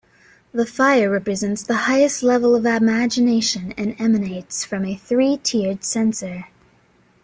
[0.51, 6.45] The fire represents the highest level of imagination and emanates from a three-tiered censer.